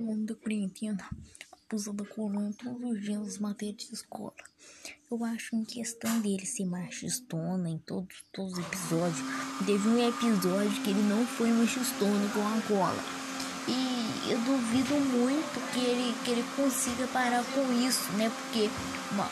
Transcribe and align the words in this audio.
O 0.00 0.12
homem 0.12 0.24
da 0.24 0.34
quarentena 0.34 1.06
abusa 1.52 1.92
da 1.92 2.06
coluna 2.06 2.54
todos 2.56 2.90
os 2.90 3.02
dias 3.02 3.18
nas 3.18 3.38
matérias 3.38 3.86
de 3.86 3.92
escola. 3.92 4.32
Eu 5.10 5.22
acho 5.22 5.54
em 5.54 5.62
questão 5.62 6.20
dele 6.20 6.46
ser 6.46 6.64
machistona 6.64 7.68
em 7.68 7.76
todos, 7.76 8.24
todos 8.32 8.54
os 8.54 8.58
episódios. 8.60 9.20
Teve 9.66 9.88
um 9.90 10.08
episódio 10.08 10.82
que 10.82 10.88
ele 10.88 11.02
não 11.02 11.26
foi 11.26 11.50
machistona 11.50 12.30
com 12.32 12.40
a 12.40 12.62
cola. 12.66 13.04
E 13.68 14.32
eu 14.32 14.38
duvido 14.38 14.94
muito 14.94 15.72
que 15.74 15.80
ele, 15.80 16.14
que 16.24 16.30
ele 16.30 16.44
consiga 16.56 17.06
parar 17.08 17.44
com 17.52 17.70
isso, 17.86 18.10
né? 18.12 18.30
Porque 18.30 18.70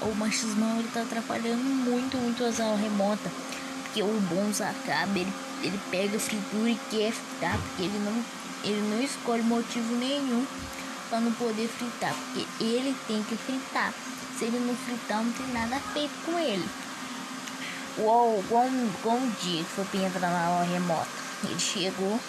o 0.04 0.14
machismo 0.16 0.66
ele 0.78 0.88
tá 0.88 1.00
atrapalhando 1.00 1.64
muito, 1.64 2.18
muito 2.18 2.44
as 2.44 2.60
aulas 2.60 2.78
remotas. 2.78 3.32
Porque 3.84 4.02
o 4.02 4.20
Bons 4.28 4.60
acaba, 4.60 5.18
ele, 5.18 5.32
ele 5.62 5.80
pega 5.90 6.20
fritura 6.20 6.68
e 6.68 6.78
quer 6.90 7.10
fritar, 7.10 7.58
porque 7.58 7.84
ele 7.84 7.98
não 8.00 8.22
ele 8.64 8.80
não 8.90 9.02
escolhe 9.02 9.42
motivo 9.42 9.94
nenhum 9.96 10.44
para 11.08 11.20
não 11.20 11.32
poder 11.32 11.68
fritar, 11.68 12.14
porque 12.14 12.46
ele 12.62 12.94
tem 13.06 13.22
que 13.22 13.36
fritar. 13.36 13.92
Se 14.38 14.44
ele 14.44 14.58
não 14.60 14.74
fritar, 14.76 15.22
não 15.22 15.32
tem 15.32 15.46
nada 15.48 15.80
feito 15.92 16.12
com 16.24 16.38
ele. 16.38 16.68
Uou, 17.98 18.44
um, 18.50 19.08
um 19.08 19.30
dia 19.42 19.64
que 19.64 19.70
foi 19.70 19.84
pra 19.84 20.00
entrar 20.00 20.30
na 20.30 20.46
aula 20.46 20.64
remota. 20.64 21.08
Ele 21.44 21.58
chegou, 21.58 22.20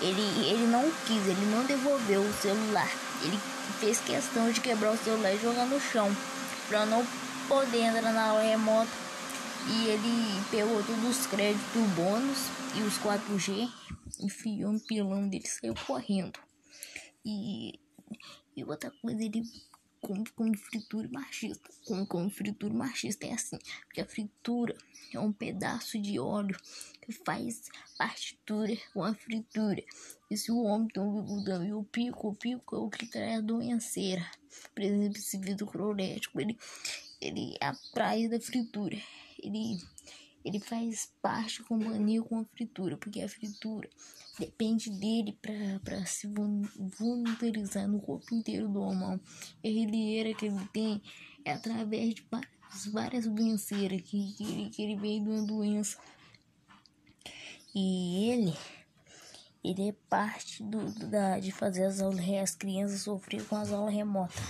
ele, 0.00 0.22
ele 0.46 0.66
não 0.66 0.90
quis, 1.06 1.26
ele 1.26 1.46
não 1.54 1.64
devolveu 1.64 2.20
o 2.20 2.34
celular. 2.42 2.88
Ele 3.22 3.38
fez 3.78 4.00
questão 4.00 4.50
de 4.50 4.60
quebrar 4.60 4.92
o 4.92 4.98
celular 4.98 5.32
e 5.32 5.40
jogar 5.40 5.66
no 5.66 5.80
chão, 5.80 6.10
para 6.68 6.86
não 6.86 7.06
poder 7.48 7.82
entrar 7.82 8.12
na 8.12 8.30
aula 8.30 8.42
remota. 8.42 8.90
E 9.66 9.86
ele 9.86 10.40
pegou 10.50 10.82
todos 10.82 11.18
os 11.18 11.26
créditos, 11.26 11.82
bônus 11.96 12.38
e 12.74 12.82
os 12.82 12.98
4G 12.98 13.68
enfiou 14.20 14.72
no 14.72 14.80
pilão 14.80 15.28
dele 15.28 15.44
e 15.44 15.48
saiu 15.48 15.74
correndo. 15.86 16.38
E, 17.24 17.80
e 18.56 18.64
outra 18.64 18.90
coisa, 18.90 19.22
ele 19.22 19.42
come 20.04 20.24
com 20.36 20.54
fritura 20.54 21.08
machista. 21.10 21.70
Come 21.86 22.06
com 22.06 22.28
fritura 22.28 22.74
machista 22.74 23.26
é 23.26 23.32
assim, 23.32 23.58
porque 23.86 24.00
a 24.02 24.06
fritura 24.06 24.76
é 25.12 25.18
um 25.18 25.32
pedaço 25.32 25.98
de 25.98 26.18
óleo 26.18 26.58
que 27.00 27.12
faz 27.12 27.62
partitura 27.96 28.76
com 28.92 29.02
a 29.02 29.14
fritura. 29.14 29.82
E 30.30 30.36
se 30.36 30.52
o 30.52 30.62
homem 30.62 30.88
tem 30.88 31.02
um 31.02 31.64
e 31.64 31.72
o 31.72 31.84
pico, 31.84 32.28
o 32.28 32.34
pico 32.34 32.76
é 32.76 32.78
o 32.78 32.90
que 32.90 33.06
traz 33.06 33.38
a 33.38 33.40
doenceira. 33.40 34.24
Por 34.74 34.82
exemplo, 34.82 35.18
esse 35.18 35.38
vidro 35.38 35.66
cronético, 35.66 36.40
ele, 36.40 36.58
ele 37.20 37.56
é 37.60 37.66
a 37.66 37.76
praia 37.92 38.28
da 38.28 38.40
fritura. 38.40 38.98
Ele 39.42 39.78
ele 40.44 40.60
faz 40.60 41.10
parte 41.22 41.62
com 41.62 41.78
mania 41.78 42.22
com 42.22 42.38
a 42.38 42.44
fritura, 42.44 42.98
porque 42.98 43.22
a 43.22 43.28
fritura 43.28 43.88
depende 44.38 44.90
dele 44.90 45.38
para 45.40 46.04
se 46.04 46.28
voluntarizar 46.98 47.88
no 47.88 48.00
corpo 48.00 48.34
inteiro 48.34 48.68
do 48.68 48.80
homem. 48.80 49.20
A 49.64 49.68
relieira 49.68 50.34
que 50.34 50.46
ele 50.46 50.68
tem 50.72 51.02
é 51.44 51.52
através 51.52 52.14
de 52.14 52.26
várias, 52.92 53.26
doenceiras 53.26 54.02
que, 54.02 54.34
que, 54.34 54.44
ele, 54.44 54.70
que 54.70 54.82
ele 54.82 55.20
de 55.20 55.28
uma 55.30 55.46
doença. 55.46 55.98
E 57.74 58.30
ele, 58.30 58.54
ele 59.64 59.88
é 59.88 59.94
parte 60.08 60.62
do, 60.62 60.92
da, 61.08 61.38
de 61.38 61.50
fazer 61.52 61.86
as, 61.86 62.00
aulas, 62.00 62.28
as 62.42 62.54
crianças 62.54 63.00
sofrer 63.00 63.44
com 63.46 63.56
as 63.56 63.72
aulas 63.72 63.94
remotas. 63.94 64.42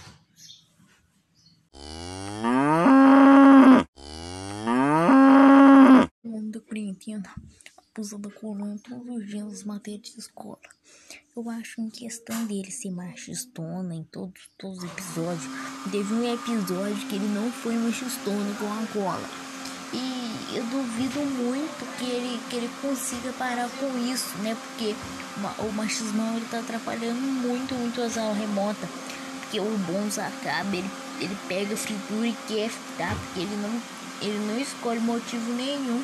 Quarentena 7.04 7.30
abusa 7.94 8.18
da 8.18 8.30
coluna 8.30 8.78
todos 8.82 9.08
os 9.08 9.26
dias 9.26 9.44
nas 9.44 9.64
matérias 9.64 10.14
de 10.14 10.18
escola. 10.18 10.58
Eu 11.36 11.50
acho 11.50 11.80
em 11.80 11.90
questão 11.90 12.46
dele 12.46 12.70
ser 12.70 12.90
machistona 12.90 13.94
em 13.94 14.04
todos, 14.04 14.48
todos 14.58 14.78
os 14.78 14.84
episódios. 14.84 15.44
Teve 15.90 16.14
um 16.14 16.32
episódio 16.32 17.08
que 17.08 17.16
ele 17.16 17.28
não 17.28 17.50
foi 17.50 17.74
machistona 17.74 18.54
com 18.58 18.66
a 18.66 18.86
cola. 18.92 19.28
E 19.92 20.56
eu 20.56 20.64
duvido 20.64 21.20
muito 21.20 21.98
que 21.98 22.04
ele, 22.04 22.40
que 22.48 22.56
ele 22.56 22.70
consiga 22.80 23.32
parar 23.34 23.68
com 23.78 23.98
isso, 24.12 24.36
né? 24.38 24.56
Porque 24.56 24.94
o 25.58 25.72
machismo 25.72 26.22
ele 26.36 26.46
tá 26.50 26.60
atrapalhando 26.60 27.20
muito, 27.20 27.74
muito 27.74 28.00
as 28.00 28.16
aulas 28.16 28.38
remotas. 28.38 28.88
Porque 29.40 29.60
o 29.60 29.78
Bons 29.78 30.18
acaba, 30.18 30.76
ele, 30.76 30.90
ele 31.20 31.36
pega 31.48 31.76
fritura 31.76 32.28
e 32.28 32.36
quer 32.48 32.70
fritar, 32.70 33.16
porque 33.16 33.40
ele 33.40 33.56
não, 33.56 33.82
ele 34.22 34.38
não 34.46 34.60
escolhe 34.60 35.00
motivo 35.00 35.52
nenhum 35.52 36.02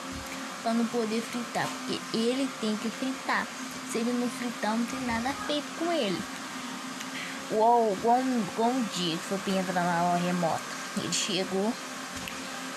para 0.62 0.74
não 0.74 0.86
poder 0.86 1.20
fritar, 1.20 1.66
porque 1.66 2.00
ele 2.16 2.48
tem 2.60 2.76
que 2.76 2.90
fritar. 2.90 3.46
Se 3.90 3.98
ele 3.98 4.12
não 4.12 4.28
fritar, 4.28 4.76
não 4.76 4.86
tem 4.86 5.00
nada 5.00 5.32
feito 5.46 5.66
com 5.78 5.92
ele. 5.92 6.20
Uou, 7.52 7.92
igual 7.92 8.18
um, 8.18 8.84
dia 8.94 9.16
que 9.16 9.24
foi 9.24 9.38
pra 9.38 9.54
entrar 9.54 9.82
na 9.82 9.98
aula 9.98 10.18
remota. 10.18 10.62
Ele 10.96 11.12
chegou, 11.12 11.72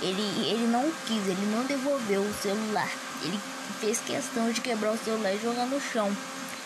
ele, 0.01 0.21
ele 0.47 0.67
não 0.67 0.91
quis, 1.05 1.27
ele 1.27 1.45
não 1.55 1.63
devolveu 1.65 2.21
o 2.21 2.33
celular. 2.41 2.89
Ele 3.21 3.39
fez 3.79 3.99
questão 3.99 4.51
de 4.51 4.61
quebrar 4.61 4.93
o 4.93 4.97
celular 4.97 5.33
e 5.33 5.39
jogar 5.39 5.67
no 5.67 5.79
chão, 5.79 6.11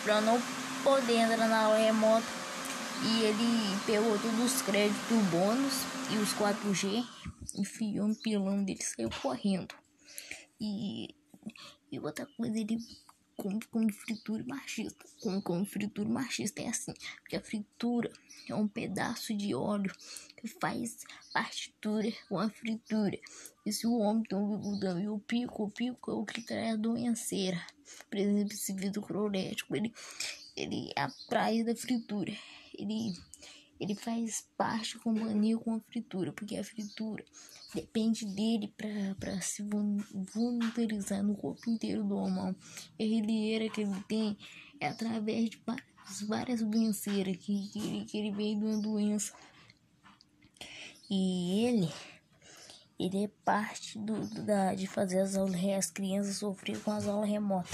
para 0.02 0.20
não 0.22 0.40
poder 0.82 1.18
entrar 1.18 1.48
na 1.48 1.64
aula 1.64 1.76
remota. 1.76 2.26
E 3.02 3.22
ele 3.22 3.78
pegou 3.86 4.18
todos 4.18 4.54
os 4.54 4.62
créditos, 4.62 5.18
bônus 5.30 5.82
e 6.10 6.16
os 6.16 6.32
4G, 6.32 7.04
enfiou 7.54 8.08
no 8.08 8.14
pilão 8.14 8.64
dele 8.64 8.82
saiu 8.82 9.10
correndo. 9.22 9.74
E, 10.60 11.14
e 11.90 11.98
outra 11.98 12.26
coisa, 12.26 12.58
ele 12.58 12.78
come 13.38 13.60
com 13.70 13.88
fritura 13.92 14.44
machista. 14.44 15.04
Come 15.22 15.40
com 15.40 15.64
fritura 15.64 16.08
machista 16.08 16.60
é 16.60 16.68
assim, 16.68 16.92
porque 17.20 17.36
a 17.36 17.40
fritura 17.40 18.10
é 18.48 18.54
um 18.54 18.66
pedaço 18.66 19.32
de 19.32 19.54
óleo 19.54 19.92
que 20.36 20.48
faz 20.48 21.04
partitura 21.32 22.12
com 22.28 22.38
a 22.38 22.50
fritura. 22.50 23.18
E 23.64 23.72
se 23.72 23.86
o 23.86 23.98
homem 23.98 24.24
tem 24.24 24.36
um 24.36 24.98
e 24.98 25.08
o 25.08 25.18
pico, 25.20 25.64
o 25.64 25.70
pico 25.70 26.10
é 26.10 26.14
o 26.14 26.24
que 26.24 26.42
traz 26.42 26.74
a 26.74 26.76
doenceira. 26.76 27.64
Por 28.10 28.18
exemplo, 28.18 28.52
esse 28.52 28.72
vidro 28.72 29.02
cronético, 29.02 29.76
ele, 29.76 29.92
ele 30.56 30.90
é 30.96 31.02
a 31.02 31.12
praia 31.28 31.64
da 31.64 31.76
fritura. 31.76 32.32
Ele 32.76 33.14
ele 33.80 33.94
faz 33.94 34.46
parte 34.56 34.98
com 34.98 35.12
mania 35.12 35.56
com 35.58 35.74
a 35.74 35.80
fritura, 35.80 36.32
porque 36.32 36.56
a 36.56 36.64
fritura 36.64 37.24
depende 37.74 38.24
dele 38.26 38.74
para 38.76 39.40
se 39.40 39.62
voluntarizar 39.62 41.22
no 41.22 41.36
corpo 41.36 41.70
inteiro 41.70 42.02
do 42.02 42.16
homem. 42.16 42.56
A 42.98 43.02
relieira 43.02 43.68
que 43.68 43.82
ele 43.82 44.00
tem 44.08 44.36
é 44.80 44.88
através 44.88 45.50
de 45.50 45.62
várias, 46.26 46.62
doenceiras 46.62 47.36
que, 47.36 47.68
que, 47.68 47.78
ele, 47.78 48.04
que 48.04 48.18
ele 48.18 48.32
veio 48.32 48.58
de 48.58 48.64
uma 48.64 48.80
doença. 48.80 49.32
E 51.10 51.64
ele, 51.64 51.92
ele 52.98 53.24
é 53.24 53.28
parte 53.44 53.98
do, 53.98 54.26
da, 54.44 54.74
de 54.74 54.86
fazer 54.86 55.20
as, 55.20 55.36
aulas, 55.36 55.62
as 55.76 55.90
crianças 55.90 56.36
sofrer 56.36 56.80
com 56.82 56.90
as 56.90 57.06
aulas 57.06 57.28
remotas. 57.28 57.70